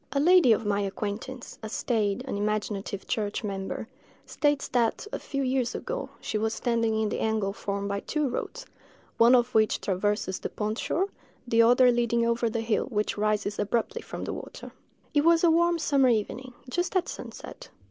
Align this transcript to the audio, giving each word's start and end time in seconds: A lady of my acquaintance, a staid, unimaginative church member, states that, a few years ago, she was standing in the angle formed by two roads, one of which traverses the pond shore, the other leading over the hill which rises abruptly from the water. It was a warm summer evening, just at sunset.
A 0.11 0.19
lady 0.19 0.51
of 0.51 0.65
my 0.65 0.81
acquaintance, 0.81 1.59
a 1.61 1.69
staid, 1.69 2.23
unimaginative 2.27 3.05
church 3.05 3.43
member, 3.43 3.87
states 4.25 4.67
that, 4.69 5.05
a 5.13 5.19
few 5.19 5.43
years 5.43 5.75
ago, 5.75 6.09
she 6.19 6.39
was 6.39 6.55
standing 6.55 6.99
in 6.99 7.09
the 7.09 7.19
angle 7.19 7.53
formed 7.53 7.87
by 7.87 7.99
two 7.99 8.27
roads, 8.27 8.65
one 9.19 9.35
of 9.35 9.53
which 9.53 9.79
traverses 9.79 10.39
the 10.39 10.49
pond 10.49 10.79
shore, 10.79 11.09
the 11.47 11.61
other 11.61 11.91
leading 11.91 12.25
over 12.25 12.49
the 12.49 12.61
hill 12.61 12.85
which 12.85 13.15
rises 13.15 13.59
abruptly 13.59 14.01
from 14.01 14.23
the 14.23 14.33
water. 14.33 14.71
It 15.13 15.23
was 15.23 15.43
a 15.43 15.51
warm 15.51 15.77
summer 15.77 16.09
evening, 16.09 16.53
just 16.67 16.95
at 16.95 17.07
sunset. 17.07 17.69